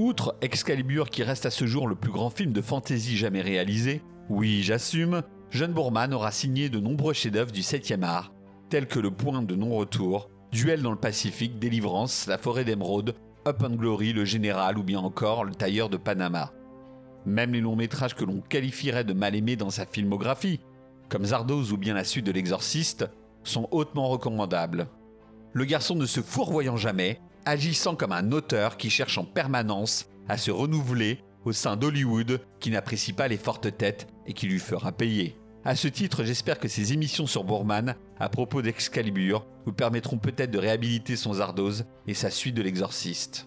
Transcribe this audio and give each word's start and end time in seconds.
Outre 0.00 0.34
Excalibur 0.40 1.10
qui 1.10 1.22
reste 1.22 1.44
à 1.44 1.50
ce 1.50 1.66
jour 1.66 1.86
le 1.86 1.94
plus 1.94 2.10
grand 2.10 2.30
film 2.30 2.54
de 2.54 2.62
fantasy 2.62 3.18
jamais 3.18 3.42
réalisé, 3.42 4.00
oui 4.30 4.62
j'assume, 4.62 5.20
John 5.50 5.74
Boorman 5.74 6.14
aura 6.14 6.30
signé 6.30 6.70
de 6.70 6.80
nombreux 6.80 7.12
chefs-d'œuvre 7.12 7.52
du 7.52 7.60
7e 7.60 8.02
art, 8.02 8.32
tels 8.70 8.86
que 8.86 8.98
Le 8.98 9.10
Point 9.10 9.42
de 9.42 9.54
non-retour, 9.54 10.30
Duel 10.52 10.80
dans 10.80 10.90
le 10.90 10.96
Pacifique, 10.96 11.58
Délivrance, 11.58 12.26
La 12.28 12.38
Forêt 12.38 12.64
d'Émeraude, 12.64 13.14
Up 13.46 13.62
and 13.62 13.74
Glory, 13.74 14.14
Le 14.14 14.24
Général 14.24 14.78
ou 14.78 14.82
bien 14.82 15.00
encore 15.00 15.44
Le 15.44 15.54
Tailleur 15.54 15.90
de 15.90 15.98
Panama. 15.98 16.50
Même 17.26 17.52
les 17.52 17.60
longs 17.60 17.76
métrages 17.76 18.14
que 18.14 18.24
l'on 18.24 18.40
qualifierait 18.40 19.04
de 19.04 19.12
mal 19.12 19.36
aimés 19.36 19.56
dans 19.56 19.68
sa 19.68 19.84
filmographie, 19.84 20.60
comme 21.10 21.26
Zardoz 21.26 21.72
ou 21.72 21.76
bien 21.76 21.92
la 21.92 22.04
suite 22.04 22.24
de 22.24 22.32
L'Exorciste, 22.32 23.06
sont 23.44 23.68
hautement 23.70 24.08
recommandables. 24.08 24.88
Le 25.52 25.66
garçon 25.66 25.94
ne 25.94 26.06
se 26.06 26.22
fourvoyant 26.22 26.78
jamais, 26.78 27.20
agissant 27.44 27.94
comme 27.94 28.12
un 28.12 28.32
auteur 28.32 28.76
qui 28.76 28.90
cherche 28.90 29.18
en 29.18 29.24
permanence 29.24 30.06
à 30.28 30.36
se 30.36 30.50
renouveler 30.50 31.20
au 31.44 31.52
sein 31.52 31.76
d'Hollywood 31.76 32.40
qui 32.60 32.70
n'apprécie 32.70 33.12
pas 33.12 33.28
les 33.28 33.36
fortes 33.36 33.76
têtes 33.76 34.06
et 34.26 34.32
qui 34.32 34.46
lui 34.46 34.58
fera 34.58 34.92
payer. 34.92 35.36
À 35.64 35.76
ce 35.76 35.88
titre, 35.88 36.24
j'espère 36.24 36.58
que 36.58 36.68
ces 36.68 36.92
émissions 36.92 37.26
sur 37.26 37.44
Bourman 37.44 37.94
à 38.18 38.28
propos 38.28 38.62
d'Excalibur 38.62 39.46
vous 39.66 39.72
permettront 39.72 40.16
peut-être 40.16 40.50
de 40.50 40.58
réhabiliter 40.58 41.16
son 41.16 41.34
Zardoz 41.34 41.84
et 42.06 42.14
sa 42.14 42.30
suite 42.30 42.54
de 42.54 42.62
l'exorciste. 42.62 43.46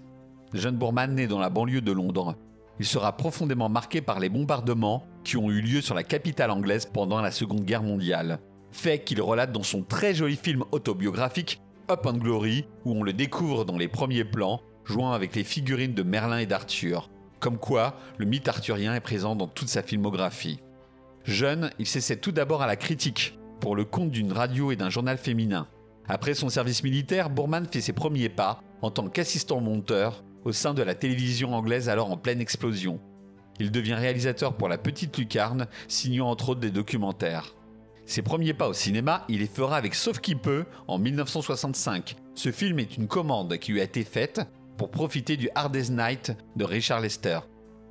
John 0.54 0.76
Bourman 0.76 1.16
naît 1.16 1.28
dans 1.28 1.40
la 1.40 1.50
banlieue 1.50 1.82
de 1.82 1.92
Londres. 1.92 2.36
Il 2.80 2.86
sera 2.86 3.18
profondément 3.18 3.70
marqué 3.70 4.02
par 4.02 4.20
les 4.20 4.30
bombardements 4.30 5.06
qui 5.24 5.38
ont 5.38 5.50
eu 5.50 5.62
lieu 5.62 5.82
sur 5.82 5.96
la 5.96 6.04
capitale 6.04 6.52
anglaise 6.52 6.86
pendant 6.86 7.22
la 7.22 7.32
Seconde 7.32 7.66
Guerre 7.66 7.84
mondiale. 7.84 8.40
Fait 8.72 9.04
qu'il 9.04 9.22
relate 9.22 9.52
dans 9.52 9.64
son 9.64 9.84
très 9.84 10.14
joli 10.14 10.36
film 10.36 10.64
autobiographique 10.72 11.62
Up 11.94 12.08
and 12.08 12.18
Glory, 12.18 12.66
où 12.86 12.94
on 12.94 13.04
le 13.04 13.14
découvre 13.14 13.66
dans 13.66 13.78
les 13.78 13.88
premiers 13.88 14.24
plans, 14.24 14.62
jouant 14.84 15.12
avec 15.12 15.36
les 15.36 15.44
figurines 15.44 15.94
de 15.94 16.02
Merlin 16.02 16.40
et 16.40 16.48
d'Arthur. 16.48 17.12
Comme 17.40 17.60
quoi, 17.60 17.98
le 18.18 18.26
mythe 18.26 18.48
arthurien 18.48 18.96
est 18.96 19.00
présent 19.00 19.36
dans 19.36 19.48
toute 19.48 19.68
sa 19.68 19.84
filmographie. 19.84 20.60
Jeune, 21.24 21.70
il 21.78 21.86
s'essaie 21.86 22.18
tout 22.18 22.32
d'abord 22.32 22.64
à 22.64 22.68
la 22.68 22.78
critique, 22.78 23.38
pour 23.60 23.76
le 23.76 23.86
compte 23.86 24.10
d'une 24.10 24.32
radio 24.32 24.72
et 24.72 24.76
d'un 24.76 24.90
journal 24.90 25.20
féminin. 25.20 25.68
Après 26.08 26.34
son 26.34 26.50
service 26.50 26.84
militaire, 26.84 27.30
Bourman 27.30 27.68
fait 27.68 27.80
ses 27.80 27.94
premiers 27.94 28.30
pas 28.30 28.60
en 28.82 28.90
tant 28.90 29.08
qu'assistant 29.08 29.62
monteur 29.62 30.24
au 30.46 30.52
sein 30.52 30.74
de 30.74 30.82
la 30.82 30.96
télévision 30.96 31.54
anglaise 31.54 31.90
alors 31.90 32.10
en 32.10 32.18
pleine 32.18 32.42
explosion. 32.42 33.00
Il 33.60 33.70
devient 33.70 33.94
réalisateur 33.94 34.58
pour 34.58 34.68
La 34.68 34.80
Petite 34.80 35.16
Lucarne, 35.16 35.68
signant 35.88 36.32
entre 36.32 36.50
autres 36.50 36.60
des 36.60 36.72
documentaires. 36.72 37.54
Ses 38.06 38.22
premiers 38.22 38.54
pas 38.54 38.68
au 38.68 38.74
cinéma, 38.74 39.26
il 39.30 39.40
les 39.40 39.48
fera 39.48 39.78
avec 39.78 39.96
Sauf 39.96 40.20
qui 40.20 40.36
peut 40.36 40.66
en 40.88 40.98
1965. 40.98 42.16
Ce 42.36 42.52
film 42.52 42.80
est 42.80 42.98
une 42.98 43.08
commande 43.08 43.58
qui 43.58 43.72
lui 43.72 43.82
a 43.82 43.86
été 43.86 44.04
faite 44.04 44.42
pour 44.78 44.92
profiter 44.92 45.38
du 45.38 45.50
Hardest 45.56 45.92
Night 45.92 46.34
de 46.56 46.66
Richard 46.66 47.00
Lester. 47.00 47.40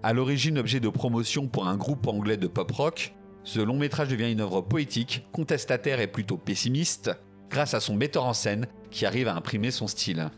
À 0.02 0.12
l'origine 0.12 0.58
objet 0.58 0.80
de 0.80 0.88
promotion 0.88 1.46
pour 1.46 1.68
un 1.68 1.76
groupe 1.76 2.06
anglais 2.06 2.36
de 2.36 2.48
pop 2.48 2.70
rock, 2.72 3.14
ce 3.44 3.60
long 3.60 3.78
métrage 3.78 4.08
devient 4.08 4.30
une 4.30 4.40
œuvre 4.40 4.60
poétique, 4.60 5.24
contestataire 5.32 6.00
et 6.00 6.06
plutôt 6.06 6.36
pessimiste, 6.36 7.10
grâce 7.50 7.74
à 7.74 7.80
son 7.80 7.94
metteur 7.94 8.24
en 8.24 8.34
scène 8.34 8.66
qui 8.90 9.06
arrive 9.06 9.28
à 9.28 9.34
imprimer 9.34 9.70
son 9.70 9.86
style. 9.86 10.30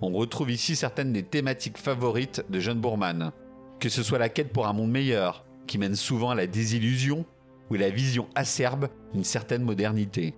On 0.00 0.10
retrouve 0.10 0.50
ici 0.50 0.76
certaines 0.76 1.12
des 1.12 1.22
thématiques 1.22 1.78
favorites 1.78 2.44
de 2.50 2.60
John 2.60 2.80
Boorman, 2.80 3.32
que 3.80 3.88
ce 3.88 4.02
soit 4.02 4.18
la 4.18 4.28
quête 4.28 4.52
pour 4.52 4.66
un 4.66 4.72
monde 4.72 4.90
meilleur, 4.90 5.44
qui 5.66 5.78
mène 5.78 5.96
souvent 5.96 6.30
à 6.30 6.34
la 6.34 6.46
désillusion, 6.46 7.24
ou 7.70 7.74
la 7.74 7.90
vision 7.90 8.28
acerbe 8.34 8.88
d'une 9.12 9.24
certaine 9.24 9.62
modernité. 9.62 10.34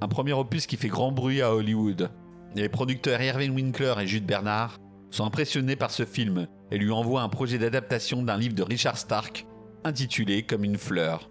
Un 0.00 0.08
premier 0.08 0.32
opus 0.32 0.66
qui 0.66 0.76
fait 0.76 0.88
grand 0.88 1.12
bruit 1.12 1.42
à 1.42 1.54
Hollywood, 1.54 2.10
les 2.56 2.68
producteurs 2.68 3.22
Irving 3.22 3.54
Winkler 3.54 3.94
et 4.00 4.06
Jude 4.08 4.26
Bernard 4.26 4.80
sont 5.10 5.24
impressionnés 5.24 5.76
par 5.76 5.92
ce 5.92 6.04
film 6.04 6.48
et 6.72 6.78
lui 6.78 6.90
envoient 6.90 7.22
un 7.22 7.28
projet 7.28 7.58
d'adaptation 7.58 8.22
d'un 8.22 8.36
livre 8.36 8.56
de 8.56 8.62
Richard 8.62 8.98
Stark 8.98 9.46
intitulé 9.84 10.42
Comme 10.42 10.64
une 10.64 10.76
fleur. 10.76 11.30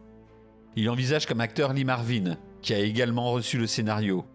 Il 0.77 0.89
envisage 0.89 1.25
comme 1.25 1.41
acteur 1.41 1.73
Lee 1.73 1.83
Marvin, 1.83 2.37
qui 2.61 2.73
a 2.73 2.79
également 2.79 3.31
reçu 3.31 3.57
le 3.57 3.67
scénario. 3.67 4.25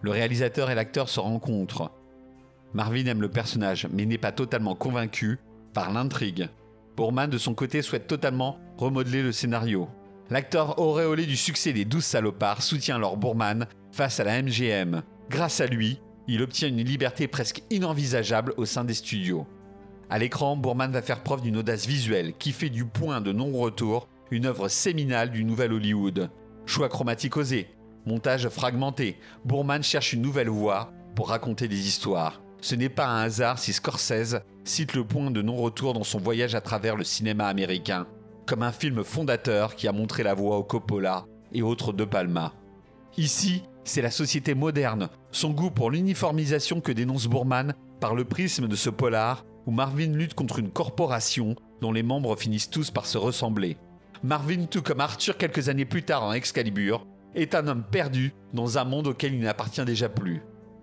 Le 0.00 0.10
réalisateur 0.10 0.70
et 0.70 0.74
l'acteur 0.74 1.08
se 1.08 1.20
rencontrent. 1.20 1.90
Marvin 2.72 3.04
aime 3.06 3.20
le 3.20 3.30
personnage, 3.30 3.86
mais 3.92 4.06
n'est 4.06 4.16
pas 4.16 4.32
totalement 4.32 4.74
convaincu 4.74 5.38
par 5.74 5.92
l'intrigue. 5.92 6.48
Bourman, 6.96 7.28
de 7.28 7.38
son 7.38 7.54
côté, 7.54 7.82
souhaite 7.82 8.06
totalement 8.06 8.58
remodeler 8.78 9.22
le 9.22 9.32
scénario. 9.32 9.88
L'acteur 10.32 10.78
auréolé 10.78 11.26
du 11.26 11.36
succès 11.36 11.74
des 11.74 11.84
Douze 11.84 12.06
salopards 12.06 12.62
soutient 12.62 12.96
alors 12.96 13.18
Bourman 13.18 13.66
face 13.90 14.18
à 14.18 14.24
la 14.24 14.40
MGM. 14.40 15.02
Grâce 15.28 15.60
à 15.60 15.66
lui, 15.66 16.00
il 16.26 16.40
obtient 16.40 16.68
une 16.68 16.82
liberté 16.82 17.28
presque 17.28 17.62
inenvisageable 17.68 18.54
au 18.56 18.64
sein 18.64 18.82
des 18.82 18.94
studios. 18.94 19.46
À 20.08 20.18
l'écran, 20.18 20.56
Bourman 20.56 20.90
va 20.90 21.02
faire 21.02 21.22
preuve 21.22 21.42
d'une 21.42 21.58
audace 21.58 21.84
visuelle 21.84 22.32
qui 22.38 22.52
fait 22.52 22.70
du 22.70 22.86
point 22.86 23.20
de 23.20 23.30
non-retour 23.30 24.08
une 24.30 24.46
œuvre 24.46 24.68
séminale 24.68 25.30
du 25.30 25.44
nouvel 25.44 25.74
Hollywood. 25.74 26.30
Choix 26.64 26.88
chromatique 26.88 27.36
osé, 27.36 27.68
montage 28.06 28.48
fragmenté, 28.48 29.18
Bourman 29.44 29.82
cherche 29.82 30.14
une 30.14 30.22
nouvelle 30.22 30.48
voie 30.48 30.94
pour 31.14 31.28
raconter 31.28 31.68
des 31.68 31.86
histoires. 31.86 32.40
Ce 32.62 32.74
n'est 32.74 32.88
pas 32.88 33.06
un 33.06 33.20
hasard 33.24 33.58
si 33.58 33.74
Scorsese 33.74 34.40
cite 34.64 34.94
le 34.94 35.04
point 35.04 35.30
de 35.30 35.42
non-retour 35.42 35.92
dans 35.92 36.04
son 36.04 36.20
voyage 36.20 36.54
à 36.54 36.62
travers 36.62 36.96
le 36.96 37.04
cinéma 37.04 37.48
américain, 37.48 38.06
un 38.60 38.72
film 38.72 39.02
fondateur 39.02 39.74
qui 39.74 39.88
a 39.88 39.92
montré 39.92 40.22
la 40.22 40.34
voie 40.34 40.58
au 40.58 40.64
Coppola 40.64 41.24
et 41.52 41.62
autres 41.62 41.94
De 41.94 42.04
Palma. 42.04 42.52
Ici, 43.16 43.62
c'est 43.84 44.02
la 44.02 44.10
société 44.10 44.54
moderne, 44.54 45.08
son 45.30 45.50
goût 45.50 45.70
pour 45.70 45.90
l'uniformisation 45.90 46.82
que 46.82 46.92
dénonce 46.92 47.26
Bourman 47.26 47.74
par 48.00 48.14
le 48.14 48.24
prisme 48.24 48.68
de 48.68 48.76
ce 48.76 48.90
polar 48.90 49.44
où 49.66 49.70
Marvin 49.70 50.12
lutte 50.12 50.34
contre 50.34 50.58
une 50.58 50.70
corporation 50.70 51.56
dont 51.80 51.92
les 51.92 52.02
membres 52.02 52.36
finissent 52.36 52.70
tous 52.70 52.90
par 52.90 53.06
se 53.06 53.16
ressembler. 53.16 53.76
Marvin, 54.22 54.66
tout 54.66 54.82
comme 54.82 55.00
Arthur 55.00 55.36
quelques 55.36 55.68
années 55.68 55.84
plus 55.84 56.02
tard 56.02 56.24
en 56.24 56.32
Excalibur, 56.32 57.06
est 57.34 57.54
un 57.54 57.66
homme 57.66 57.84
perdu 57.90 58.34
dans 58.52 58.78
un 58.78 58.84
monde 58.84 59.08
auquel 59.08 59.34
il 59.34 59.40
n'appartient 59.40 59.84
déjà 59.84 60.08
plus. 60.08 60.42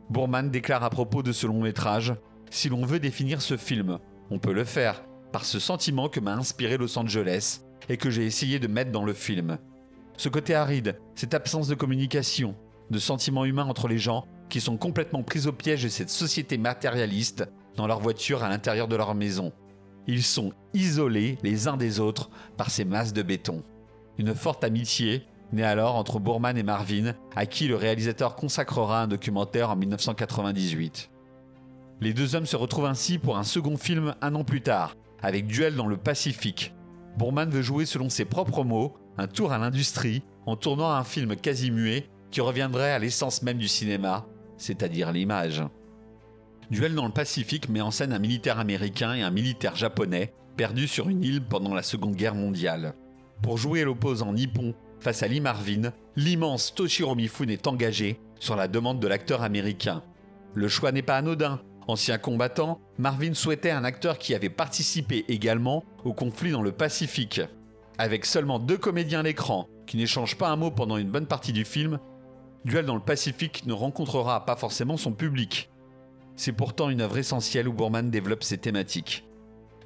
Bourman 0.09 0.49
déclare 0.49 0.83
à 0.83 0.89
propos 0.89 1.23
de 1.23 1.31
ce 1.31 1.45
long 1.45 1.61
métrage 1.61 2.13
Si 2.49 2.69
l'on 2.69 2.85
veut 2.85 2.99
définir 2.99 3.41
ce 3.41 3.57
film, 3.57 3.99
on 4.31 4.39
peut 4.39 4.53
le 4.53 4.63
faire 4.63 5.03
par 5.31 5.45
ce 5.45 5.59
sentiment 5.59 6.09
que 6.09 6.19
m'a 6.19 6.33
inspiré 6.35 6.77
Los 6.77 6.97
Angeles 6.97 7.61
et 7.87 7.97
que 7.97 8.09
j'ai 8.09 8.25
essayé 8.25 8.59
de 8.59 8.67
mettre 8.67 8.91
dans 8.91 9.03
le 9.03 9.13
film. 9.13 9.57
Ce 10.17 10.29
côté 10.29 10.55
aride, 10.55 10.99
cette 11.15 11.33
absence 11.33 11.67
de 11.67 11.75
communication, 11.75 12.55
de 12.89 12.99
sentiments 12.99 13.45
humains 13.45 13.67
entre 13.67 13.87
les 13.87 13.97
gens 13.97 14.25
qui 14.49 14.61
sont 14.61 14.77
complètement 14.77 15.23
pris 15.23 15.47
au 15.47 15.51
piège 15.51 15.83
de 15.83 15.89
cette 15.89 16.09
société 16.09 16.57
matérialiste 16.57 17.47
dans 17.75 17.87
leur 17.87 17.99
voiture 17.99 18.43
à 18.43 18.49
l'intérieur 18.49 18.87
de 18.87 18.95
leur 18.95 19.15
maison. 19.15 19.53
Ils 20.07 20.23
sont 20.23 20.53
isolés 20.73 21.37
les 21.43 21.67
uns 21.67 21.77
des 21.77 21.99
autres 21.99 22.29
par 22.57 22.69
ces 22.71 22.83
masses 22.83 23.13
de 23.13 23.21
béton. 23.21 23.63
Une 24.17 24.33
forte 24.33 24.63
amitié 24.63 25.23
naît 25.53 25.63
alors 25.63 25.95
entre 25.95 26.19
Bourman 26.19 26.57
et 26.57 26.63
Marvin, 26.63 27.13
à 27.35 27.45
qui 27.45 27.67
le 27.67 27.75
réalisateur 27.75 28.35
consacrera 28.35 29.03
un 29.03 29.07
documentaire 29.07 29.69
en 29.69 29.75
1998. 29.75 31.09
Les 32.01 32.13
deux 32.13 32.35
hommes 32.35 32.45
se 32.45 32.55
retrouvent 32.55 32.85
ainsi 32.85 33.17
pour 33.17 33.37
un 33.37 33.43
second 33.43 33.77
film 33.77 34.15
un 34.21 34.35
an 34.35 34.43
plus 34.43 34.61
tard, 34.61 34.95
avec 35.21 35.47
Duel 35.47 35.75
dans 35.75 35.87
le 35.87 35.97
Pacifique. 35.97 36.73
Bourman 37.17 37.49
veut 37.49 37.61
jouer 37.61 37.85
selon 37.85 38.09
ses 38.09 38.25
propres 38.25 38.63
mots 38.63 38.95
un 39.17 39.27
tour 39.27 39.51
à 39.51 39.57
l'industrie 39.57 40.23
en 40.45 40.55
tournant 40.55 40.91
un 40.91 41.03
film 41.03 41.35
quasi 41.35 41.71
muet 41.71 42.09
qui 42.31 42.41
reviendrait 42.41 42.91
à 42.91 42.99
l'essence 42.99 43.41
même 43.41 43.57
du 43.57 43.67
cinéma, 43.67 44.25
c'est-à-dire 44.57 45.11
l'image. 45.11 45.63
Duel 46.71 46.93
dans 46.93 47.07
le 47.07 47.11
Pacifique 47.11 47.67
met 47.69 47.81
en 47.81 47.91
scène 47.91 48.13
un 48.13 48.19
militaire 48.19 48.59
américain 48.59 49.15
et 49.15 49.23
un 49.23 49.31
militaire 49.31 49.75
japonais 49.75 50.33
perdus 50.55 50.87
sur 50.87 51.09
une 51.09 51.23
île 51.23 51.41
pendant 51.41 51.73
la 51.73 51.81
Seconde 51.81 52.15
Guerre 52.15 52.35
mondiale. 52.35 52.93
Pour 53.41 53.57
jouer 53.57 53.83
l'opposant 53.83 54.33
nippon 54.33 54.75
face 54.99 55.23
à 55.23 55.27
Lee 55.27 55.39
Marvin, 55.39 55.93
l'immense 56.15 56.75
Toshiro 56.75 57.15
Mifune 57.15 57.49
est 57.49 57.67
engagé 57.67 58.19
sur 58.39 58.55
la 58.55 58.67
demande 58.67 58.99
de 58.99 59.07
l'acteur 59.07 59.41
américain. 59.41 60.03
Le 60.53 60.67
choix 60.67 60.91
n'est 60.91 61.01
pas 61.01 61.17
anodin. 61.17 61.61
Ancien 61.89 62.19
combattant, 62.19 62.79
Marvin 62.99 63.33
souhaitait 63.33 63.71
un 63.71 63.83
acteur 63.83 64.19
qui 64.19 64.35
avait 64.35 64.51
participé 64.51 65.25
également 65.27 65.83
au 66.05 66.13
conflit 66.13 66.51
dans 66.51 66.61
le 66.61 66.71
Pacifique. 66.71 67.41
Avec 67.97 68.27
seulement 68.27 68.59
deux 68.59 68.77
comédiens 68.77 69.21
à 69.21 69.23
l'écran, 69.23 69.67
qui 69.87 69.97
n'échangent 69.97 70.37
pas 70.37 70.49
un 70.49 70.55
mot 70.55 70.69
pendant 70.69 70.97
une 70.97 71.09
bonne 71.09 71.25
partie 71.25 71.51
du 71.51 71.65
film, 71.65 71.97
Duel 72.63 72.85
dans 72.85 72.93
le 72.93 73.01
Pacifique 73.01 73.65
ne 73.65 73.73
rencontrera 73.73 74.45
pas 74.45 74.55
forcément 74.55 74.97
son 74.97 75.13
public. 75.13 75.71
C'est 76.35 76.51
pourtant 76.51 76.91
une 76.91 77.01
œuvre 77.01 77.17
essentielle 77.17 77.67
où 77.67 77.73
Bourman 77.73 78.11
développe 78.11 78.43
ses 78.43 78.59
thématiques. 78.59 79.25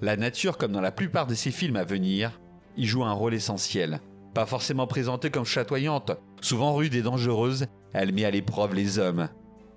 La 0.01 0.17
nature, 0.17 0.57
comme 0.57 0.73
dans 0.73 0.81
la 0.81 0.91
plupart 0.91 1.25
de 1.25 1.35
ses 1.35 1.51
films 1.51 1.77
à 1.77 1.85
venir, 1.85 2.37
y 2.75 2.85
joue 2.85 3.05
un 3.05 3.13
rôle 3.13 3.33
essentiel. 3.33 4.01
Pas 4.33 4.45
forcément 4.45 4.87
présentée 4.87 5.31
comme 5.31 5.45
chatoyante, 5.45 6.11
souvent 6.41 6.75
rude 6.75 6.95
et 6.95 7.01
dangereuse, 7.01 7.67
elle 7.93 8.11
met 8.11 8.25
à 8.25 8.31
l'épreuve 8.31 8.73
les 8.73 8.99
hommes. 8.99 9.29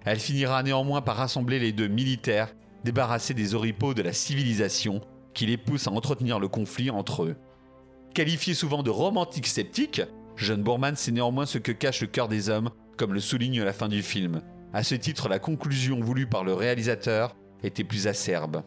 Elle 0.07 0.21
finira 0.21 0.63
néanmoins 0.63 1.03
par 1.03 1.17
rassembler 1.17 1.59
les 1.59 1.73
deux 1.73 1.89
militaires, 1.89 2.55
débarrassés 2.85 3.35
des 3.35 3.55
oripeaux 3.57 3.93
de 3.93 4.03
la 4.03 4.13
civilisation, 4.13 5.01
qui 5.35 5.47
les 5.47 5.57
poussent 5.57 5.89
à 5.89 5.91
entretenir 5.91 6.39
le 6.39 6.47
conflit 6.47 6.91
entre 6.91 7.25
eux. 7.25 7.37
Qualifié 8.15 8.55
souvent 8.55 8.85
de 8.85 8.91
romantique 8.91 9.49
sceptique, 9.49 10.01
John 10.37 10.63
Bourman 10.63 10.95
sait 10.95 11.11
néanmoins 11.11 11.45
ce 11.45 11.59
que 11.59 11.73
cache 11.73 12.03
le 12.03 12.07
cœur 12.07 12.29
des 12.29 12.49
hommes, 12.49 12.71
comme 12.97 13.15
le 13.15 13.21
souligne 13.21 13.63
la 13.63 13.73
fin 13.73 13.89
du 13.89 14.01
film. 14.01 14.43
À 14.73 14.85
ce 14.85 14.95
titre, 14.95 15.29
la 15.29 15.41
conclusion 15.41 16.01
voulue 16.01 16.29
par 16.29 16.45
le 16.45 16.55
réalisateur 16.55 17.35
était 17.65 17.85
plus 17.85 18.07
acerbe. 18.07 18.63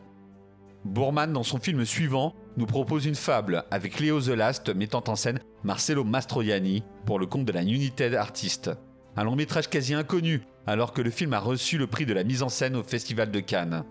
Bourman, 0.84 1.32
dans 1.32 1.44
son 1.44 1.60
film 1.60 1.86
suivant, 1.86 2.36
nous 2.58 2.66
propose 2.66 3.06
une 3.06 3.16
fable 3.16 3.64
avec 3.72 4.00
Léo 4.00 4.20
The 4.20 4.30
Last 4.30 4.76
mettant 4.76 5.04
en 5.08 5.16
scène 5.16 5.40
Marcello 5.64 6.04
Mastroianni 6.04 6.84
pour 7.06 7.18
le 7.18 7.28
compte 7.28 7.46
de 7.46 7.52
la 7.54 7.64
United 7.64 8.14
Artist. 8.14 8.72
Un 9.16 9.24
long 9.24 9.36
métrage 9.36 9.70
quasi 9.70 9.94
inconnu, 9.94 10.42
alors 10.70 10.94
que 10.94 11.02
le 11.02 11.10
film 11.10 11.34
a 11.34 11.40
reçu 11.40 11.78
le 11.80 11.88
prix 11.88 12.06
de 12.06 12.14
la 12.14 12.24
mise 12.24 12.44
en 12.44 12.50
scène 12.50 12.76
au 12.76 12.84
Festival 12.84 13.32
de 13.32 13.40
Cannes. 13.40 13.84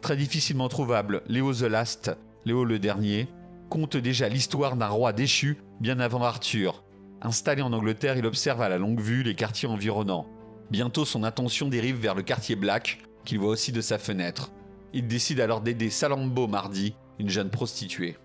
Très 0.00 0.16
difficilement 0.16 0.68
trouvable, 0.68 1.22
Léo 1.26 1.52
The 1.52 1.62
Last, 1.62 2.16
Léo 2.44 2.64
le 2.64 2.78
Dernier, 2.78 3.26
compte 3.68 3.96
déjà 3.96 4.28
l'histoire 4.28 4.76
d'un 4.76 4.86
roi 4.86 5.12
déchu 5.12 5.58
bien 5.80 5.98
avant 5.98 6.22
Arthur. 6.22 6.84
Installé 7.20 7.62
en 7.62 7.72
Angleterre, 7.72 8.16
il 8.16 8.26
observe 8.26 8.62
à 8.62 8.68
la 8.68 8.78
longue 8.78 9.00
vue 9.00 9.24
les 9.24 9.34
quartiers 9.34 9.68
environnants. 9.68 10.28
Bientôt, 10.70 11.04
son 11.04 11.24
attention 11.24 11.68
dérive 11.68 11.96
vers 11.96 12.14
le 12.14 12.22
quartier 12.22 12.54
Black, 12.54 13.00
qu'il 13.24 13.40
voit 13.40 13.50
aussi 13.50 13.72
de 13.72 13.80
sa 13.80 13.98
fenêtre. 13.98 14.52
Il 14.92 15.08
décide 15.08 15.40
alors 15.40 15.62
d'aider 15.62 15.90
Salambo 15.90 16.46
Mardi, 16.46 16.94
une 17.18 17.28
jeune 17.28 17.50
prostituée. 17.50 18.16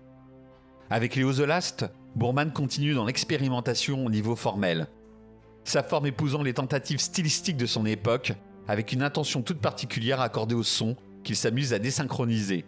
Avec 0.90 1.16
Léo 1.16 1.32
The 1.32 1.40
Last, 1.40 1.86
Bourman 2.14 2.52
continue 2.52 2.94
dans 2.94 3.04
l'expérimentation 3.04 4.06
au 4.06 4.10
niveau 4.10 4.36
formel. 4.36 4.86
Sa 5.64 5.82
forme 5.82 6.06
épousant 6.06 6.42
les 6.42 6.54
tentatives 6.54 7.00
stylistiques 7.00 7.56
de 7.56 7.66
son 7.66 7.86
époque, 7.86 8.32
avec 8.68 8.92
une 8.92 9.02
attention 9.02 9.42
toute 9.42 9.60
particulière 9.60 10.20
accordée 10.20 10.54
au 10.54 10.62
son 10.62 10.96
qu'il 11.22 11.36
s'amuse 11.36 11.72
à 11.72 11.78
désynchroniser. 11.78 12.64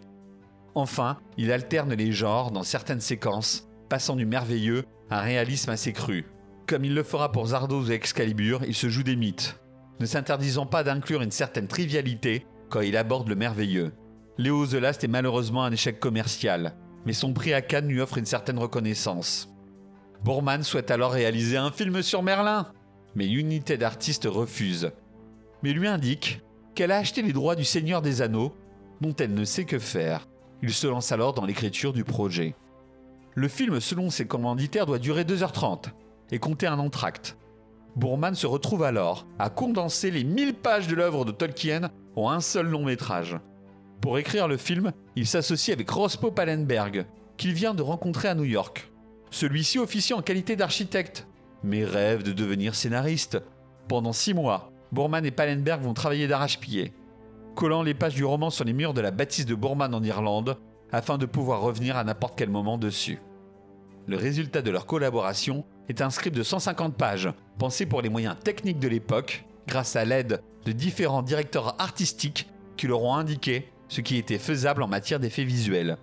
Enfin, 0.75 1.17
il 1.37 1.51
alterne 1.51 1.93
les 1.93 2.11
genres 2.11 2.51
dans 2.51 2.63
certaines 2.63 2.99
séquences, 2.99 3.67
passant 3.89 4.15
du 4.15 4.25
merveilleux 4.25 4.83
à 5.09 5.19
un 5.19 5.21
réalisme 5.21 5.69
assez 5.69 5.93
cru. 5.93 6.25
Comme 6.67 6.85
il 6.85 6.93
le 6.93 7.03
fera 7.03 7.31
pour 7.31 7.47
Zardoz 7.47 7.89
et 7.89 7.93
Excalibur, 7.93 8.61
il 8.67 8.75
se 8.75 8.89
joue 8.89 9.03
des 9.03 9.15
mythes, 9.15 9.59
ne 9.99 10.05
s'interdisant 10.05 10.65
pas 10.65 10.83
d'inclure 10.83 11.21
une 11.21 11.31
certaine 11.31 11.67
trivialité 11.67 12.45
quand 12.69 12.81
il 12.81 12.97
aborde 12.97 13.29
le 13.29 13.35
merveilleux. 13.35 13.93
Léo 14.37 14.67
The 14.67 14.73
Last 14.73 15.03
est 15.03 15.07
malheureusement 15.07 15.63
un 15.63 15.71
échec 15.71 15.99
commercial, 15.99 16.75
mais 17.05 17.13
son 17.13 17.33
prix 17.33 17.53
à 17.53 17.61
Cannes 17.61 17.87
lui 17.87 18.01
offre 18.01 18.17
une 18.17 18.25
certaine 18.25 18.59
reconnaissance. 18.59 19.49
Bourman 20.23 20.63
souhaite 20.63 20.91
alors 20.91 21.11
réaliser 21.11 21.57
un 21.57 21.71
film 21.71 22.01
sur 22.01 22.21
Merlin, 22.21 22.67
mais 23.15 23.27
Unité 23.27 23.77
d'artistes 23.77 24.27
refuse. 24.29 24.91
Mais 25.63 25.73
lui 25.73 25.87
indique 25.87 26.41
qu'elle 26.75 26.91
a 26.91 26.97
acheté 26.97 27.21
les 27.21 27.33
droits 27.33 27.55
du 27.55 27.65
Seigneur 27.65 28.01
des 28.01 28.21
Anneaux, 28.21 28.53
dont 29.01 29.15
elle 29.15 29.33
ne 29.33 29.45
sait 29.45 29.65
que 29.65 29.79
faire. 29.79 30.27
Il 30.61 30.73
se 30.73 30.87
lance 30.87 31.11
alors 31.11 31.33
dans 31.33 31.45
l'écriture 31.45 31.93
du 31.93 32.03
projet. 32.03 32.55
Le 33.35 33.47
film, 33.47 33.79
selon 33.79 34.09
ses 34.09 34.25
commanditaires, 34.25 34.85
doit 34.85 34.99
durer 34.99 35.23
2h30 35.23 35.91
et 36.31 36.39
compter 36.39 36.67
un 36.67 36.79
entracte. 36.79 37.37
Bourman 37.95 38.35
se 38.35 38.47
retrouve 38.47 38.83
alors 38.83 39.25
à 39.39 39.49
condenser 39.49 40.11
les 40.11 40.23
1000 40.23 40.53
pages 40.53 40.87
de 40.87 40.95
l'œuvre 40.95 41.25
de 41.25 41.31
Tolkien 41.31 41.89
en 42.15 42.29
un 42.29 42.41
seul 42.41 42.67
long 42.67 42.85
métrage. 42.85 43.37
Pour 44.01 44.19
écrire 44.19 44.47
le 44.47 44.57
film, 44.57 44.91
il 45.15 45.25
s'associe 45.25 45.73
avec 45.75 45.89
Rospo 45.89 46.31
Pallenberg, 46.31 47.05
qu'il 47.37 47.53
vient 47.53 47.73
de 47.73 47.81
rencontrer 47.81 48.27
à 48.27 48.35
New 48.35 48.43
York. 48.43 48.91
Celui-ci 49.31 49.79
officie 49.79 50.13
en 50.13 50.21
qualité 50.21 50.55
d'architecte, 50.55 51.27
mais 51.63 51.83
rêve 51.83 52.23
de 52.23 52.31
devenir 52.31 52.75
scénariste. 52.75 53.41
Pendant 53.87 54.13
six 54.13 54.33
mois, 54.33 54.71
Bourman 54.91 55.25
et 55.25 55.31
Pallenberg 55.31 55.81
vont 55.81 55.93
travailler 55.93 56.27
d'arrache-pied, 56.27 56.93
collant 57.55 57.83
les 57.83 57.93
pages 57.93 58.15
du 58.15 58.25
roman 58.25 58.49
sur 58.49 58.65
les 58.65 58.73
murs 58.73 58.93
de 58.93 59.01
la 59.01 59.11
bâtisse 59.11 59.45
de 59.45 59.55
Bourman 59.55 59.93
en 59.93 60.03
Irlande, 60.03 60.57
afin 60.91 61.17
de 61.17 61.25
pouvoir 61.25 61.61
revenir 61.61 61.97
à 61.97 62.03
n'importe 62.03 62.37
quel 62.37 62.49
moment 62.49 62.77
dessus. 62.77 63.19
Le 64.07 64.15
résultat 64.15 64.61
de 64.61 64.71
leur 64.71 64.85
collaboration 64.85 65.65
est 65.89 66.01
un 66.01 66.09
script 66.09 66.35
de 66.35 66.43
150 66.43 66.95
pages, 66.95 67.29
pensé 67.57 67.85
pour 67.85 68.01
les 68.01 68.09
moyens 68.09 68.37
techniques 68.41 68.79
de 68.79 68.87
l'époque, 68.87 69.45
grâce 69.67 69.95
à 69.95 70.05
l'aide 70.05 70.41
de 70.65 70.71
différents 70.71 71.23
directeurs 71.23 71.75
artistiques 71.81 72.49
qui 72.77 72.87
leur 72.87 73.03
ont 73.03 73.15
indiqué 73.15 73.69
ce 73.89 74.01
qui 74.01 74.17
était 74.17 74.37
faisable 74.37 74.83
en 74.83 74.87
matière 74.87 75.19
d'effets 75.19 75.43
visuels. 75.43 75.97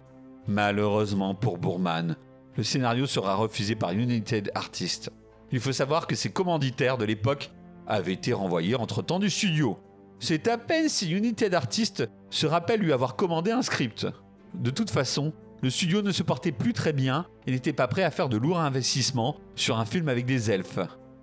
Malheureusement 0.46 1.34
pour 1.34 1.58
Bourman, 1.58 2.16
le 2.56 2.62
scénario 2.62 3.06
sera 3.06 3.34
refusé 3.34 3.74
par 3.74 3.92
United 3.92 4.50
Artists. 4.54 5.10
Il 5.52 5.60
faut 5.60 5.72
savoir 5.72 6.06
que 6.06 6.16
ses 6.16 6.30
commanditaires 6.30 6.98
de 6.98 7.04
l'époque 7.04 7.50
avaient 7.86 8.12
été 8.12 8.32
renvoyés 8.32 8.74
entre-temps 8.74 9.18
du 9.18 9.30
studio. 9.30 9.78
C'est 10.18 10.48
à 10.48 10.58
peine 10.58 10.88
si 10.88 11.10
United 11.10 11.54
Artists 11.54 12.08
se 12.30 12.46
rappelle 12.46 12.80
lui 12.80 12.92
avoir 12.92 13.16
commandé 13.16 13.50
un 13.50 13.62
script. 13.62 14.06
De 14.54 14.70
toute 14.70 14.90
façon, 14.90 15.32
le 15.62 15.70
studio 15.70 16.02
ne 16.02 16.12
se 16.12 16.22
portait 16.22 16.52
plus 16.52 16.72
très 16.72 16.92
bien 16.92 17.26
et 17.46 17.50
n'était 17.50 17.72
pas 17.72 17.88
prêt 17.88 18.02
à 18.02 18.10
faire 18.10 18.28
de 18.28 18.36
lourds 18.36 18.60
investissements 18.60 19.36
sur 19.54 19.78
un 19.78 19.84
film 19.84 20.08
avec 20.08 20.26
des 20.26 20.50
elfes. 20.50 20.80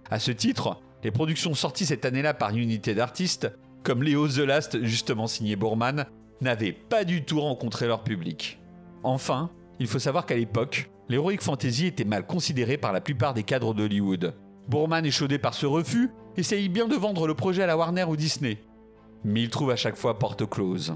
À 0.09 0.19
ce 0.19 0.31
titre, 0.31 0.81
les 1.03 1.11
productions 1.11 1.53
sorties 1.53 1.85
cette 1.85 2.05
année-là 2.05 2.33
par 2.33 2.55
United 2.55 2.99
Artists, 2.99 3.51
comme 3.83 4.03
Léo 4.03 4.27
The 4.27 4.39
Last, 4.39 4.83
justement 4.83 5.27
signé 5.27 5.55
Bourman, 5.55 6.05
n'avaient 6.41 6.73
pas 6.73 7.03
du 7.03 7.23
tout 7.23 7.39
rencontré 7.39 7.87
leur 7.87 8.03
public. 8.03 8.59
Enfin, 9.03 9.49
il 9.79 9.87
faut 9.87 9.99
savoir 9.99 10.25
qu'à 10.25 10.35
l'époque, 10.35 10.91
l'heroic 11.11 11.41
fantasy 11.41 11.87
était 11.87 12.05
mal 12.05 12.25
considéré 12.25 12.77
par 12.77 12.93
la 12.93 13.01
plupart 13.01 13.33
des 13.33 13.43
cadres 13.43 13.73
d'Hollywood. 13.73 14.33
Bourman, 14.69 15.05
échaudé 15.05 15.37
par 15.37 15.53
ce 15.53 15.65
refus, 15.65 16.09
essaye 16.37 16.69
bien 16.69 16.87
de 16.87 16.95
vendre 16.95 17.27
le 17.27 17.35
projet 17.35 17.63
à 17.63 17.67
la 17.67 17.77
Warner 17.77 18.05
ou 18.05 18.15
Disney. 18.15 18.59
Mais 19.25 19.41
il 19.41 19.49
trouve 19.49 19.71
à 19.71 19.75
chaque 19.75 19.97
fois 19.97 20.17
porte 20.17 20.49
close. 20.49 20.95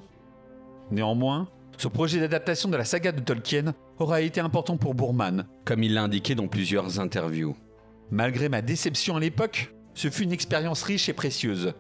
Néanmoins, 0.90 1.50
ce 1.78 1.90
projet 1.90 2.20
d'adaptation 2.20 2.70
de 2.70 2.78
la 2.78 2.86
saga 2.86 3.12
de 3.12 3.20
Tolkien 3.20 3.74
aura 4.00 4.22
été 4.22 4.40
important 4.40 4.78
pour 4.78 4.96
Bourman, 4.96 5.46
comme 5.66 5.84
il 5.84 5.94
l'a 5.94 6.04
indiqué 6.04 6.34
dans 6.34 6.48
plusieurs 6.48 7.00
interviews. 7.00 7.56
Malgré 8.10 8.48
ma 8.48 8.62
déception 8.62 9.18
à 9.18 9.20
l'époque, 9.20 9.74
ce 9.94 10.10
fut 10.10 10.24
une 10.24 10.32
expérience 10.32 10.84
riche 10.84 11.10
et 11.10 11.14
précieuse. 11.14 11.74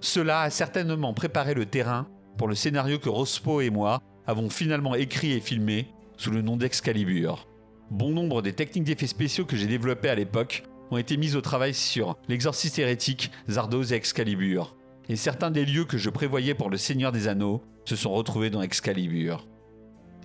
Cela 0.00 0.40
a 0.40 0.50
certainement 0.50 1.12
préparé 1.12 1.52
le 1.52 1.66
terrain 1.66 2.06
pour 2.38 2.48
le 2.48 2.54
scénario 2.54 2.98
que 2.98 3.10
Rospo 3.10 3.60
et 3.60 3.70
moi 3.70 4.00
avons 4.26 4.48
finalement 4.48 4.94
écrit 4.94 5.32
et 5.32 5.40
filmé 5.40 5.88
sous 6.16 6.30
le 6.30 6.40
nom 6.40 6.56
d'Excalibur. 6.56 7.46
Bon 7.92 8.08
nombre 8.08 8.40
des 8.40 8.54
techniques 8.54 8.84
d'effets 8.84 9.06
spéciaux 9.06 9.44
que 9.44 9.54
j'ai 9.54 9.66
développées 9.66 10.08
à 10.08 10.14
l'époque 10.14 10.62
ont 10.90 10.96
été 10.96 11.18
mises 11.18 11.36
au 11.36 11.42
travail 11.42 11.74
sur 11.74 12.16
l'exorciste 12.26 12.78
hérétique, 12.78 13.30
Zardoz 13.50 13.92
et 13.92 13.96
Excalibur. 13.96 14.74
Et 15.10 15.16
certains 15.16 15.50
des 15.50 15.66
lieux 15.66 15.84
que 15.84 15.98
je 15.98 16.08
prévoyais 16.08 16.54
pour 16.54 16.70
le 16.70 16.78
Seigneur 16.78 17.12
des 17.12 17.28
Anneaux 17.28 17.60
se 17.84 17.94
sont 17.94 18.14
retrouvés 18.14 18.48
dans 18.48 18.62
Excalibur. 18.62 19.46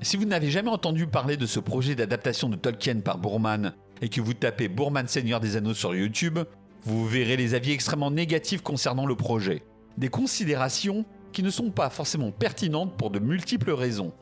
Si 0.01 0.15
vous 0.15 0.23
n'avez 0.23 0.49
jamais 0.49 0.69
entendu 0.69 1.07
parler 1.07 1.35
de 1.35 1.45
ce 1.45 1.59
projet 1.59 1.93
d'adaptation 1.93 2.47
de 2.47 2.55
Tolkien 2.55 3.01
par 3.01 3.17
Bourman 3.17 3.73
et 4.01 4.07
que 4.07 4.21
vous 4.21 4.33
tapez 4.33 4.69
Bourman 4.69 5.09
Seigneur 5.09 5.41
des 5.41 5.57
Anneaux 5.57 5.73
sur 5.73 5.93
YouTube, 5.93 6.39
vous 6.85 7.05
verrez 7.05 7.35
les 7.35 7.53
avis 7.53 7.73
extrêmement 7.73 8.11
négatifs 8.11 8.61
concernant 8.61 9.05
le 9.05 9.15
projet. 9.15 9.61
Des 9.97 10.07
considérations 10.07 11.03
qui 11.33 11.43
ne 11.43 11.49
sont 11.49 11.71
pas 11.71 11.89
forcément 11.89 12.31
pertinentes 12.31 12.95
pour 12.95 13.09
de 13.09 13.19
multiples 13.19 13.71
raisons. 13.71 14.13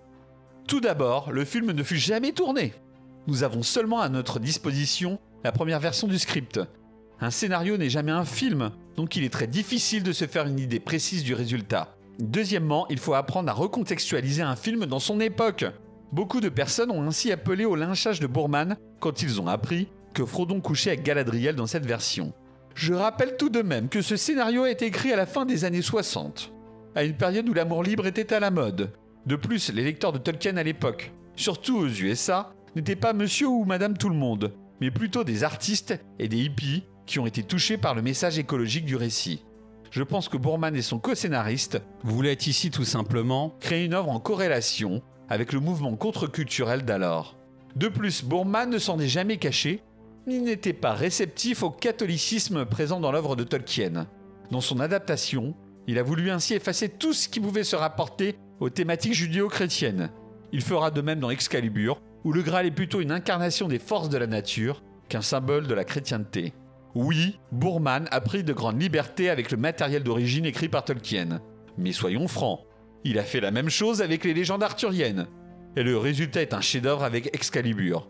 Tout 0.67 0.81
d'abord, 0.81 1.31
le 1.31 1.45
film 1.45 1.73
ne 1.73 1.83
fut 1.83 1.99
jamais 1.99 2.31
tourné. 2.31 2.73
Nous 3.27 3.43
avons 3.43 3.63
seulement 3.63 4.01
à 4.01 4.09
notre 4.09 4.39
disposition 4.39 5.19
la 5.43 5.51
première 5.51 5.79
version 5.79 6.07
du 6.07 6.19
script. 6.19 6.59
Un 7.19 7.31
scénario 7.31 7.77
n'est 7.77 7.89
jamais 7.89 8.11
un 8.11 8.25
film, 8.25 8.71
donc 8.95 9.15
il 9.15 9.23
est 9.23 9.33
très 9.33 9.47
difficile 9.47 10.03
de 10.03 10.11
se 10.11 10.25
faire 10.25 10.45
une 10.45 10.59
idée 10.59 10.79
précise 10.79 11.23
du 11.23 11.33
résultat. 11.33 11.95
Deuxièmement, 12.19 12.87
il 12.89 12.99
faut 12.99 13.13
apprendre 13.13 13.49
à 13.49 13.53
recontextualiser 13.53 14.41
un 14.41 14.55
film 14.55 14.85
dans 14.85 14.99
son 14.99 15.19
époque. 15.19 15.65
Beaucoup 16.11 16.39
de 16.39 16.49
personnes 16.49 16.91
ont 16.91 17.01
ainsi 17.01 17.31
appelé 17.31 17.65
au 17.65 17.75
lynchage 17.75 18.19
de 18.19 18.27
Bourman 18.27 18.77
quand 18.99 19.21
ils 19.21 19.41
ont 19.41 19.47
appris 19.47 19.87
que 20.13 20.25
Frodon 20.25 20.61
couchait 20.61 20.91
avec 20.91 21.03
Galadriel 21.03 21.55
dans 21.55 21.67
cette 21.67 21.85
version. 21.85 22.33
Je 22.73 22.93
rappelle 22.93 23.37
tout 23.37 23.49
de 23.49 23.61
même 23.61 23.89
que 23.89 24.01
ce 24.01 24.15
scénario 24.15 24.63
a 24.63 24.71
été 24.71 24.85
écrit 24.85 25.11
à 25.11 25.17
la 25.17 25.25
fin 25.25 25.45
des 25.45 25.65
années 25.65 25.81
60, 25.81 26.53
à 26.95 27.03
une 27.03 27.17
période 27.17 27.49
où 27.49 27.53
l'amour 27.53 27.83
libre 27.83 28.05
était 28.05 28.33
à 28.33 28.39
la 28.39 28.51
mode. 28.51 28.91
De 29.25 29.35
plus, 29.35 29.73
les 29.73 29.83
lecteurs 29.83 30.13
de 30.13 30.17
Tolkien 30.17 30.57
à 30.57 30.63
l'époque, 30.63 31.11
surtout 31.35 31.77
aux 31.77 31.87
USA, 31.87 32.54
n'étaient 32.75 32.95
pas 32.95 33.13
monsieur 33.13 33.47
ou 33.47 33.63
madame 33.63 33.97
tout 33.97 34.09
le 34.09 34.15
monde, 34.15 34.53
mais 34.81 34.91
plutôt 34.91 35.23
des 35.23 35.43
artistes 35.43 35.99
et 36.19 36.27
des 36.27 36.37
hippies 36.37 36.83
qui 37.05 37.19
ont 37.19 37.27
été 37.27 37.43
touchés 37.43 37.77
par 37.77 37.95
le 37.95 38.01
message 38.01 38.37
écologique 38.37 38.85
du 38.85 38.95
récit. 38.95 39.43
Je 39.91 40.03
pense 40.03 40.27
que 40.27 40.37
Bourman 40.37 40.75
et 40.75 40.81
son 40.81 40.99
co-scénariste 40.99 41.81
voulaient 42.03 42.33
ici 42.33 42.71
tout 42.71 42.83
simplement 42.83 43.55
créer 43.59 43.85
une 43.85 43.93
œuvre 43.93 44.09
en 44.09 44.19
corrélation 44.19 45.01
avec 45.29 45.53
le 45.53 45.59
mouvement 45.59 45.95
contre-culturel 45.95 46.83
d'alors. 46.83 47.37
De 47.75 47.87
plus, 47.87 48.23
Bourman 48.23 48.69
ne 48.69 48.77
s'en 48.77 48.99
est 48.99 49.07
jamais 49.07 49.37
caché, 49.37 49.81
il 50.27 50.43
n'était 50.43 50.73
pas 50.73 50.93
réceptif 50.93 51.63
au 51.63 51.69
catholicisme 51.69 52.65
présent 52.65 52.99
dans 52.99 53.11
l'œuvre 53.11 53.35
de 53.35 53.43
Tolkien. 53.43 54.07
Dans 54.51 54.61
son 54.61 54.79
adaptation, 54.79 55.55
il 55.87 55.99
a 55.99 56.03
voulu 56.03 56.31
ainsi 56.31 56.55
effacer 56.55 56.89
tout 56.89 57.13
ce 57.13 57.29
qui 57.29 57.39
pouvait 57.39 57.63
se 57.63 57.75
rapporter 57.75 58.35
aux 58.59 58.69
thématiques 58.69 59.13
judéo-chrétiennes. 59.13 60.09
Il 60.51 60.61
fera 60.61 60.89
de 60.89 61.01
même 61.01 61.19
dans 61.19 61.29
Excalibur, 61.29 62.01
où 62.25 62.33
le 62.33 62.41
Graal 62.41 62.65
est 62.65 62.71
plutôt 62.71 62.99
une 62.99 63.11
incarnation 63.11 63.67
des 63.67 63.79
forces 63.79 64.09
de 64.09 64.17
la 64.17 64.27
nature 64.27 64.83
qu'un 65.07 65.21
symbole 65.21 65.67
de 65.67 65.73
la 65.75 65.85
chrétienté. 65.85 66.53
Oui, 66.95 67.37
Bourman 67.51 68.07
a 68.09 68.19
pris 68.19 68.43
de 68.43 68.51
grandes 68.51 68.81
libertés 68.81 69.29
avec 69.29 69.51
le 69.51 69.57
matériel 69.57 70.03
d'origine 70.03 70.45
écrit 70.45 70.67
par 70.67 70.83
Tolkien. 70.83 71.39
Mais 71.77 71.91
soyons 71.91 72.27
francs, 72.27 72.61
il 73.03 73.19
a 73.19 73.23
fait 73.23 73.41
la 73.41 73.51
même 73.51 73.69
chose 73.69 74.01
avec 74.01 74.23
les 74.23 74.33
légendes 74.33 74.63
arthuriennes. 74.63 75.27
Et 75.75 75.83
le 75.83 75.97
résultat 75.97 76.41
est 76.41 76.53
un 76.53 76.61
chef-d'œuvre 76.61 77.03
avec 77.03 77.29
Excalibur. 77.35 78.09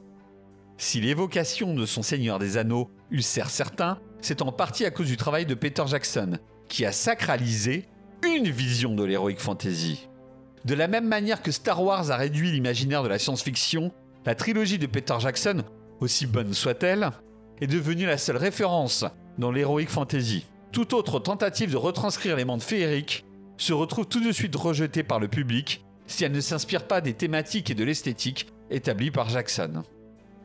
Si 0.78 1.02
l'évocation 1.02 1.74
de 1.74 1.86
son 1.86 2.02
Seigneur 2.02 2.40
des 2.40 2.58
Anneaux 2.58 2.90
ulcère 3.12 3.50
certains, 3.50 4.00
c'est 4.22 4.42
en 4.42 4.52
partie 4.52 4.86
à 4.86 4.92
cause 4.92 5.08
du 5.08 5.18
travail 5.18 5.46
de 5.46 5.56
Peter 5.56 5.84
Jackson, 5.88 6.38
qui 6.70 6.86
a 6.86 6.92
sacralisé 6.92 7.86
une 8.24 8.50
vision 8.50 8.96
de 8.96 9.04
l'heroic 9.04 9.38
fantasy. 9.38 10.08
De 10.64 10.74
la 10.74 10.88
même 10.88 11.08
manière 11.08 11.42
que 11.42 11.52
Star 11.52 11.84
Wars 11.84 12.12
a 12.12 12.18
réduit 12.18 12.52
l'imaginaire 12.52 13.04
de 13.04 13.08
la 13.08 13.20
science-fiction, 13.20 13.92
la 14.26 14.36
trilogie 14.36 14.80
de 14.80 14.88
Peter 14.88 15.16
Jackson, 15.20 15.64
aussi 16.00 16.26
bonne 16.26 16.54
soit-elle, 16.54 17.12
est 17.62 17.68
devenue 17.68 18.06
la 18.06 18.18
seule 18.18 18.38
référence 18.38 19.06
dans 19.38 19.52
l'heroic 19.52 19.88
fantasy. 19.88 20.46
Toute 20.72 20.94
autre 20.94 21.20
tentative 21.20 21.72
de 21.72 21.78
retranscrire 21.78 22.36
les 22.36 22.46
mondes 22.46 22.62
féeriques 22.62 23.26
se 23.58 23.72
retrouve 23.72 24.08
tout 24.08 24.20
de 24.20 24.32
suite 24.32 24.56
rejetée 24.56 25.04
par 25.04 25.20
le 25.20 25.28
public 25.28 25.86
si 26.08 26.24
elle 26.24 26.32
ne 26.32 26.42
s'inspire 26.42 26.88
pas 26.88 27.02
des 27.02 27.14
thématiques 27.14 27.70
et 27.70 27.76
de 27.76 27.84
l'esthétique 27.84 28.48
établies 28.70 29.12
par 29.12 29.30
Jackson. 29.30 29.84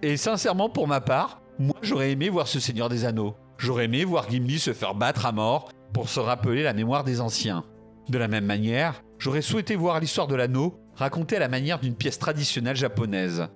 Et 0.03 0.17
sincèrement, 0.17 0.69
pour 0.69 0.87
ma 0.87 1.01
part, 1.01 1.43
moi 1.59 1.77
j'aurais 1.83 2.13
aimé 2.13 2.29
voir 2.29 2.49
ce 2.49 2.61
Seigneur 2.61 2.89
des 2.89 3.05
Anneaux. 3.05 3.35
J'aurais 3.59 3.85
aimé 3.85 4.05
voir 4.05 4.31
Gimli 4.31 4.59
se 4.59 4.73
faire 4.73 4.95
battre 4.95 5.27
à 5.27 5.33
mort 5.33 5.71
pour 5.93 6.09
se 6.09 6.21
rappeler 6.21 6.63
la 6.63 6.73
mémoire 6.73 7.05
des 7.05 7.21
anciens. 7.21 7.65
De 8.09 8.19
la 8.19 8.29
même 8.29 8.47
manière, 8.47 9.03
j'aurais 9.19 9.43
souhaité 9.43 9.77
voir 9.77 10.01
l'histoire 10.01 10.27
de 10.27 10.35
l'anneau 10.35 10.79
racontée 10.95 11.37
à 11.37 11.41
la 11.41 11.49
manière 11.49 11.79
d'une 11.79 11.95
pièce 11.95 12.19
traditionnelle 12.19 12.77
japonaise. 12.77 13.49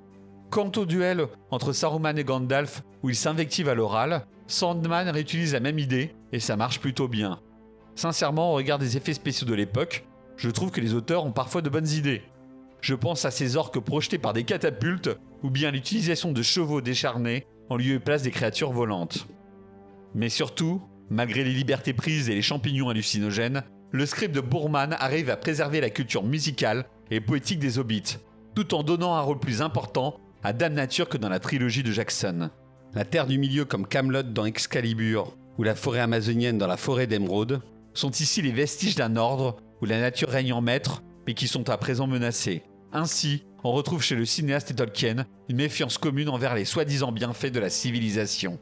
Quant 0.55 0.71
au 0.77 0.87
duel 0.87 1.27
entre 1.51 1.73
Saruman 1.73 2.17
et 2.17 2.23
Gandalf, 2.23 2.85
où 3.03 3.11
ils 3.11 3.17
s'invectivent 3.17 3.69
à 3.69 3.75
l'oral, 3.75 4.25
Sandman 4.47 5.09
réutilise 5.09 5.53
la 5.53 5.59
même 5.59 5.81
idée 5.81 6.15
et 6.31 6.39
ça 6.39 6.55
marche 6.55 6.79
plutôt 6.79 7.09
bien. 7.09 7.41
Sincèrement, 7.97 8.53
au 8.53 8.55
regard 8.55 8.79
des 8.79 8.97
effets 8.97 9.15
spéciaux 9.15 9.49
de 9.49 9.55
l'époque, 9.55 10.07
je 10.37 10.49
trouve 10.51 10.71
que 10.71 10.81
les 10.81 10.95
auteurs 10.95 11.25
ont 11.25 11.33
parfois 11.33 11.61
de 11.61 11.69
bonnes 11.69 11.89
idées. 11.89 12.23
Je 12.83 12.95
pense 12.95 13.25
à 13.25 13.33
ces 13.33 13.57
orques 13.57 13.81
projetés 13.81 14.19
par 14.19 14.33
des 14.33 14.45
catapultes 14.45 15.11
ou 15.43 15.51
bien 15.51 15.73
l'utilisation 15.73 16.31
de 16.31 16.43
chevaux 16.43 16.81
décharnés 16.81 17.49
en 17.69 17.77
lieu 17.77 17.95
et 17.95 17.99
place 17.99 18.23
des 18.23 18.31
créatures 18.31 18.71
volantes. 18.71 19.27
Mais 20.15 20.29
surtout, 20.29 20.81
malgré 21.11 21.43
les 21.43 21.53
libertés 21.53 21.95
prises 21.95 22.31
et 22.31 22.35
les 22.37 22.43
champignons 22.43 22.91
hallucinogènes, 22.91 23.65
le 23.91 24.07
script 24.07 24.33
de 24.33 24.41
Bourman 24.41 24.95
arrive 25.01 25.31
à 25.31 25.37
préserver 25.37 25.81
la 25.81 25.91
culture 25.91 26.23
musicale 26.23 26.87
et 27.11 27.21
poétique 27.21 27.59
des 27.59 27.81
hobbits, 27.81 28.19
tout 28.55 28.73
en 28.73 28.85
donnant 28.85 29.17
un 29.17 29.21
rôle 29.21 29.41
plus 29.41 29.61
important 29.61 30.21
à 30.45 30.53
Dame 30.53 30.75
Nature 30.75 31.09
que 31.09 31.17
dans 31.17 31.31
la 31.31 31.41
trilogie 31.41 31.83
de 31.83 31.91
Jackson. 31.91 32.51
La 32.93 33.07
Terre 33.07 33.27
du 33.27 33.39
Milieu 33.39 33.65
comme 33.65 33.87
Camelot 33.87 34.23
dans 34.25 34.45
Excalibur 34.45 35.35
ou 35.57 35.63
la 35.63 35.75
forêt 35.75 36.01
amazonienne 36.01 36.59
dans 36.59 36.67
la 36.67 36.77
forêt 36.77 37.07
d'Émeraude 37.07 37.63
sont 37.95 38.11
ici 38.11 38.43
les 38.43 38.53
vestiges 38.53 38.95
d'un 38.95 39.17
ordre 39.17 39.57
où 39.81 39.87
la 39.87 39.99
nature 39.99 40.29
règne 40.29 40.53
en 40.53 40.61
maître 40.61 41.03
mais 41.27 41.33
qui 41.33 41.49
sont 41.49 41.71
à 41.71 41.79
présent 41.79 42.07
menacés. 42.07 42.63
Ainsi, 42.93 43.45
on 43.65 43.73
retrouve 43.73 44.03
chez 44.03 44.17
le 44.17 44.27
cinéaste 44.27 44.71
et 44.71 44.75
Tolkien 44.75 45.25
une 45.49 45.57
méfiance 45.57 45.97
commune 45.97 46.29
envers 46.29 46.55
les 46.55 46.67
soi-disant 46.67 47.11
bienfaits 47.11 47.51
de 47.51 47.61
la 47.61 47.71
civilisation. 47.71 48.59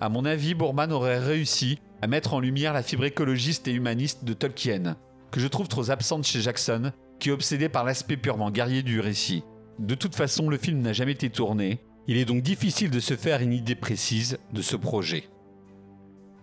À 0.00 0.08
mon 0.08 0.24
avis, 0.24 0.54
Bourman 0.54 0.90
aurait 0.90 1.18
réussi 1.18 1.78
à 2.00 2.06
mettre 2.06 2.32
en 2.32 2.40
lumière 2.40 2.72
la 2.72 2.82
fibre 2.82 3.04
écologiste 3.04 3.68
et 3.68 3.72
humaniste 3.72 4.24
de 4.24 4.32
Tolkien, 4.32 4.96
que 5.32 5.40
je 5.40 5.48
trouve 5.48 5.68
trop 5.68 5.90
absente 5.90 6.24
chez 6.24 6.40
Jackson, 6.40 6.92
qui 7.18 7.28
est 7.28 7.32
obsédé 7.32 7.68
par 7.68 7.84
l'aspect 7.84 8.16
purement 8.16 8.50
guerrier 8.50 8.82
du 8.82 9.00
récit. 9.00 9.44
De 9.78 9.94
toute 9.94 10.16
façon, 10.16 10.48
le 10.48 10.58
film 10.58 10.80
n'a 10.80 10.92
jamais 10.92 11.12
été 11.12 11.30
tourné, 11.30 11.80
il 12.08 12.16
est 12.16 12.24
donc 12.24 12.42
difficile 12.42 12.90
de 12.90 13.00
se 13.00 13.14
faire 13.14 13.42
une 13.42 13.52
idée 13.52 13.74
précise 13.74 14.38
de 14.52 14.62
ce 14.62 14.76
projet. 14.76 15.28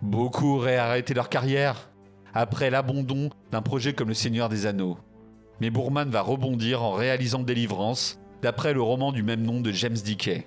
Beaucoup 0.00 0.56
auraient 0.56 0.76
arrêté 0.76 1.12
leur 1.12 1.28
carrière 1.28 1.90
après 2.34 2.70
l'abandon 2.70 3.30
d'un 3.50 3.62
projet 3.62 3.92
comme 3.92 4.08
Le 4.08 4.14
Seigneur 4.14 4.48
des 4.48 4.66
Anneaux. 4.66 4.98
Mais 5.60 5.70
Bourman 5.70 6.08
va 6.08 6.20
rebondir 6.20 6.82
en 6.82 6.92
réalisant 6.92 7.42
Délivrance, 7.42 8.20
d'après 8.42 8.74
le 8.74 8.82
roman 8.82 9.10
du 9.10 9.22
même 9.22 9.42
nom 9.42 9.60
de 9.60 9.72
James 9.72 9.92
Dickey. 9.92 10.46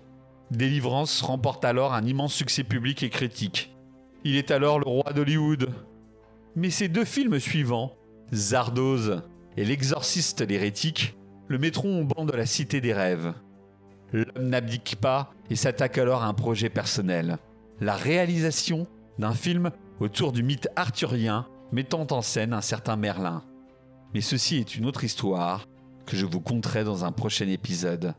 Délivrance 0.51 1.21
remporte 1.21 1.65
alors 1.65 1.93
un 1.93 2.05
immense 2.05 2.33
succès 2.33 2.63
public 2.63 3.03
et 3.03 3.09
critique. 3.09 3.75
Il 4.23 4.35
est 4.35 4.51
alors 4.51 4.79
le 4.79 4.87
roi 4.87 5.13
d'Hollywood. 5.13 5.69
Mais 6.55 6.69
ces 6.69 6.87
deux 6.87 7.05
films 7.05 7.39
suivants, 7.39 7.95
Zardoz 8.33 9.23
et 9.57 9.65
L'exorciste 9.65 10.41
l'hérétique, 10.47 11.15
le 11.49 11.57
mettront 11.57 12.01
au 12.01 12.05
banc 12.05 12.25
de 12.25 12.31
la 12.31 12.45
cité 12.45 12.79
des 12.79 12.93
rêves. 12.93 13.33
L'homme 14.13 14.49
n'abdique 14.49 14.95
pas 15.01 15.33
et 15.49 15.55
s'attaque 15.55 15.97
alors 15.97 16.23
à 16.23 16.27
un 16.27 16.33
projet 16.33 16.69
personnel. 16.69 17.37
La 17.81 17.95
réalisation 17.95 18.87
d'un 19.17 19.33
film 19.33 19.71
autour 19.99 20.31
du 20.31 20.43
mythe 20.43 20.69
arthurien 20.75 21.47
mettant 21.71 22.07
en 22.11 22.21
scène 22.21 22.53
un 22.53 22.61
certain 22.61 22.95
Merlin. 22.95 23.43
Mais 24.13 24.21
ceci 24.21 24.57
est 24.57 24.75
une 24.75 24.85
autre 24.85 25.03
histoire 25.03 25.67
que 26.05 26.15
je 26.15 26.25
vous 26.25 26.41
conterai 26.41 26.83
dans 26.83 27.05
un 27.05 27.11
prochain 27.11 27.47
épisode. 27.47 28.13